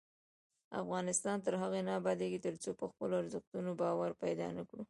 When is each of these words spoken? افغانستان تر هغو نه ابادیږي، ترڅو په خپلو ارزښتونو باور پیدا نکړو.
افغانستان 0.81 1.37
تر 1.45 1.53
هغو 1.61 1.79
نه 1.87 1.93
ابادیږي، 1.99 2.39
ترڅو 2.47 2.69
په 2.79 2.85
خپلو 2.91 3.13
ارزښتونو 3.21 3.69
باور 3.81 4.11
پیدا 4.23 4.47
نکړو. 4.57 4.79